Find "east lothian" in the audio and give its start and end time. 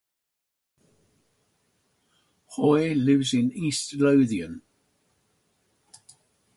3.51-4.63